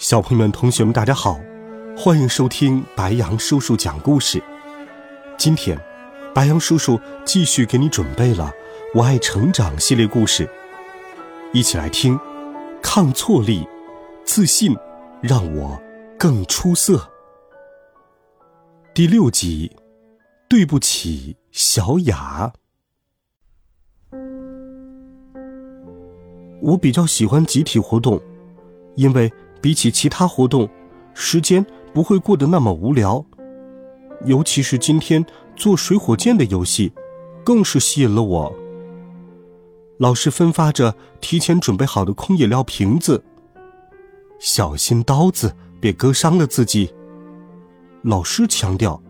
[0.00, 1.38] 小朋友们、同学们，大家好，
[1.94, 4.42] 欢迎收听白杨叔叔讲故事。
[5.36, 5.78] 今天，
[6.34, 8.50] 白杨叔叔继续给你准备了
[8.98, 10.48] 《我爱成长》系列故事，
[11.52, 12.18] 一起来听。
[12.80, 13.68] 抗挫力，
[14.24, 14.74] 自信，
[15.20, 15.78] 让我
[16.18, 17.06] 更出色。
[18.94, 19.76] 第六集，
[20.48, 22.54] 对不起，小雅。
[26.62, 28.18] 我比较喜欢集体活动，
[28.96, 29.30] 因为。
[29.60, 30.68] 比起其他活动，
[31.14, 33.24] 时间不会过得那么无聊。
[34.24, 35.24] 尤其是今天
[35.56, 36.92] 做水火箭的游戏，
[37.44, 38.52] 更是吸引了我。
[39.98, 43.22] 老师分发着提前准备好的空饮料瓶子，
[44.38, 46.92] 小心刀子别割伤了自己。
[48.02, 49.00] 老师强调。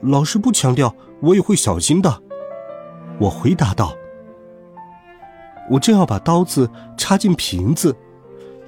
[0.00, 2.22] 老师不强调，我也会小心的。
[3.20, 3.96] 我回答道。
[5.70, 7.96] 我正要把刀子插进瓶子。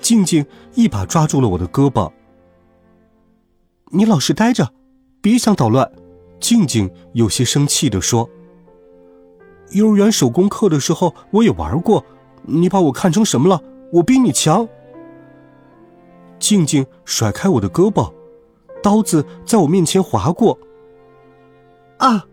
[0.05, 2.13] 静静一把抓住了我的胳膊。
[3.91, 4.71] 你老实待着，
[5.23, 5.91] 别想捣乱。
[6.39, 8.29] 静静有些生气的说
[9.73, 12.05] ：“幼儿园手工课的时候我也玩过，
[12.43, 13.63] 你把我看成什么了？
[13.95, 14.69] 我比你强。”
[16.39, 18.13] 静静甩开我的胳膊，
[18.83, 20.59] 刀子在我面前划过。
[21.97, 22.27] 啊！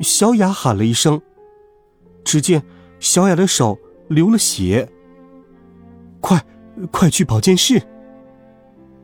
[0.00, 1.20] 小雅喊了一声，
[2.22, 2.62] 只见
[3.00, 4.88] 小雅的手流了血。
[6.86, 7.10] 快！
[7.10, 7.82] 去保健室！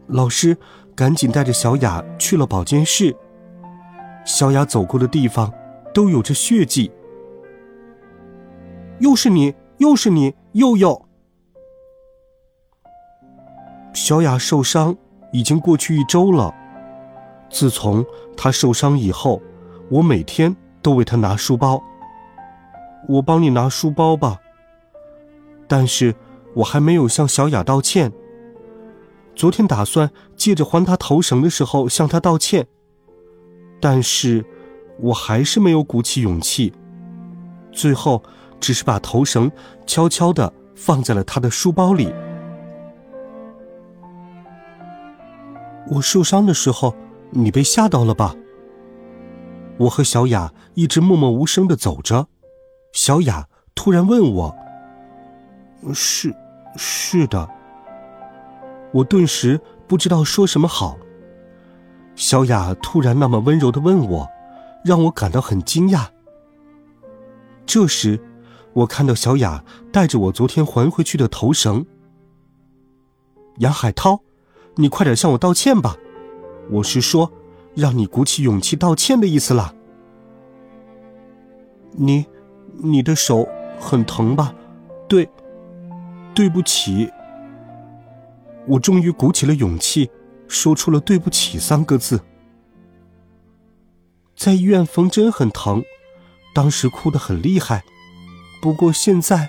[0.07, 0.57] 老师
[0.95, 3.15] 赶紧带着小雅去了保健室。
[4.25, 5.53] 小雅走过的地方
[5.92, 6.91] 都有着血迹。
[9.01, 11.07] 又是你，又是你，佑佑！
[13.92, 14.97] 小雅受伤
[15.33, 16.55] 已经过去一周了。
[17.51, 18.05] 自从
[18.36, 19.42] 她受伤以后，
[19.91, 21.83] 我每天都为她拿书包。
[23.09, 24.41] 我帮你拿书包吧。
[25.67, 26.15] 但是。
[26.56, 28.12] 我还没有向小雅道歉。
[29.34, 32.67] 昨天打算借着还她头绳的时候向她道歉，
[33.80, 34.44] 但是
[34.98, 36.72] 我还是没有鼓起勇气。
[37.72, 38.22] 最后，
[38.58, 39.52] 只是把头绳
[39.86, 42.11] 悄悄的放在了她的书包里。
[45.88, 46.94] 我受伤的时候，
[47.30, 48.34] 你被吓到了吧？
[49.78, 52.28] 我和小雅一直默默无声的走着，
[52.94, 54.56] 小雅突然问我
[55.92, 56.34] ：“是？”
[56.77, 57.48] 是的，
[58.92, 60.98] 我顿时不知道说什么好。
[62.14, 64.29] 小雅突然那么温柔的问我，
[64.85, 66.07] 让我感到很惊讶。
[67.67, 68.20] 这时，
[68.73, 71.85] 我看到小雅带着我昨天还回去的头绳。
[73.59, 74.20] 杨海涛，
[74.77, 75.97] 你快点向我道歉吧！
[76.70, 77.31] 我是说，
[77.75, 79.75] 让你鼓起勇气道歉的意思啦。
[81.92, 82.27] 你，
[82.79, 83.48] 你的手
[83.79, 84.55] 很疼吧？
[85.09, 85.29] 对。
[86.36, 87.11] 对不起，
[88.67, 90.11] 我终于鼓起了勇气，
[90.47, 92.20] 说出了“对不起”三个字。
[94.36, 95.83] 在医院缝针很疼，
[96.55, 97.85] 当时哭得很厉害，
[98.61, 99.48] 不过现在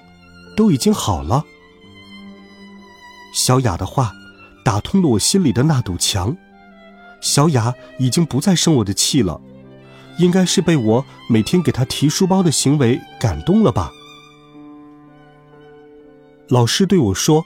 [0.56, 1.44] 都已经好了。
[3.34, 4.14] 小雅的话
[4.64, 6.38] 打通了我心里的那堵墙，
[7.20, 9.42] 小雅已经不再生我的气了，
[10.20, 13.92] 应该是被我每天给她提书包的行为感动了吧。
[16.50, 17.46] 老师对我说：“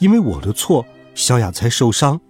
[0.00, 0.84] 因为我的错，
[1.14, 2.20] 小雅才受伤。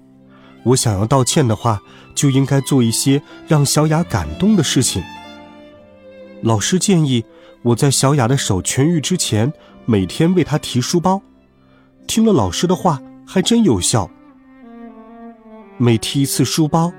[0.63, 1.81] 我想要道歉的话，
[2.15, 5.03] 就应该做一些让小雅感动的事情。”
[6.43, 7.25] 老师建议
[7.63, 9.51] 我在小雅的手痊愈之前，
[9.87, 11.23] 每天为她提书包。
[12.07, 14.11] 听了老师的话，还真有效。
[15.79, 16.93] 每提一次书包，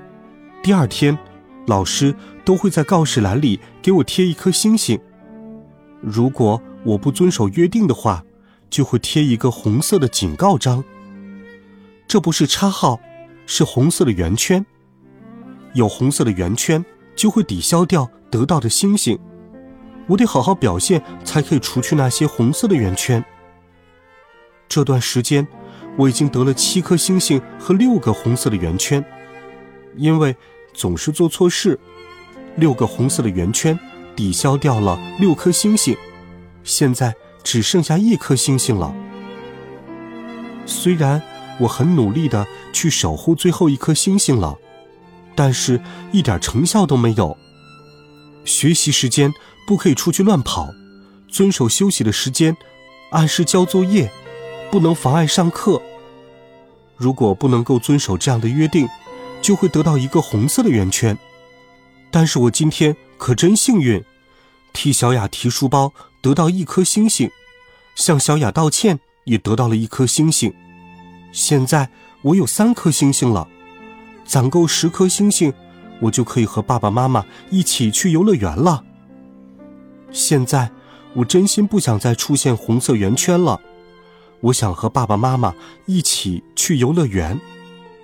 [0.64, 1.16] 第二天，
[1.66, 2.12] 老师
[2.44, 4.98] 都会在告示栏里给我贴一颗星星。
[6.00, 8.24] 如果我不遵守约定的话，
[8.68, 10.84] 就会贴一个红色的警告章。
[12.08, 13.00] 这不是叉号，
[13.46, 14.64] 是红色的圆圈。
[15.74, 16.84] 有红色的圆圈，
[17.14, 19.18] 就会抵消掉得到的星星。
[20.06, 23.24] 我得好好表现，才可以除去那些红色的圆圈。
[24.68, 25.46] 这段时间，
[25.96, 29.04] 我已经得了七颗星星和六个红色的圆圈，
[29.96, 30.36] 因为
[30.72, 31.78] 总是做错事。
[32.56, 33.78] 六个红色的圆圈
[34.14, 35.96] 抵消掉了六颗星星，
[36.62, 37.14] 现在。
[37.46, 38.92] 只剩下一颗星星了。
[40.66, 41.22] 虽然
[41.60, 44.58] 我很努力的去守护最后一颗星星了，
[45.36, 47.38] 但是一点成效都没有。
[48.44, 49.32] 学习时间
[49.64, 50.74] 不可以出去乱跑，
[51.28, 52.56] 遵守休息的时间，
[53.10, 54.10] 按时交作业，
[54.72, 55.80] 不能妨碍上课。
[56.96, 58.88] 如果不能够遵守这样的约定，
[59.40, 61.16] 就会得到一个红色的圆圈。
[62.10, 64.02] 但是我今天可真幸运，
[64.76, 65.90] 替小雅提书包
[66.20, 67.30] 得到一颗星星，
[67.94, 70.52] 向小雅道歉也得到了一颗星星。
[71.32, 71.88] 现在
[72.20, 73.48] 我有三颗星星了，
[74.26, 75.50] 攒够十颗星星，
[76.02, 78.84] 我就可以和爸爸妈妈一起去游乐园了。
[80.12, 80.70] 现在
[81.14, 83.58] 我真心不想再出现红色圆圈了。
[84.40, 85.54] 我想和爸爸妈妈
[85.86, 87.40] 一起去游乐园，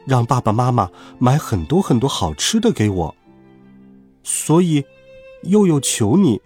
[0.06, 3.14] 让爸爸妈妈买很多很多好吃的给我。
[4.24, 4.82] 所以，
[5.42, 6.40] 悠悠求你，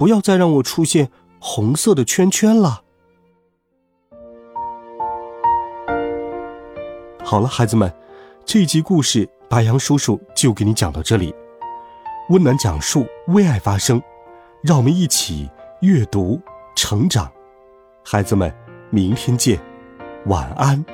[0.00, 2.82] 不要再让我出现红色的圈圈了。
[7.22, 7.94] 好了，孩子们，
[8.46, 11.34] 这集故事白杨叔叔就给你讲到这里。
[12.30, 14.00] 温暖讲述，为爱发声，
[14.62, 15.50] 让我们一起
[15.82, 16.40] 阅读
[16.74, 17.30] 成长。
[18.02, 18.50] 孩子们。
[18.92, 19.56] 明天见，
[20.26, 20.84] 晚安，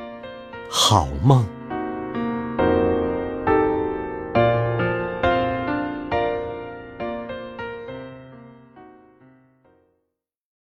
[0.69, 1.56] 好梦。